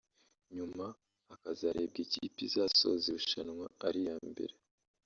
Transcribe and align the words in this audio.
nyuma 0.55 0.85
hakazarebwa 1.29 1.99
ikipe 2.05 2.39
izasoza 2.47 3.05
irushanwa 3.11 3.65
ari 3.87 3.99
iya 4.03 4.15
mbere 4.31 4.55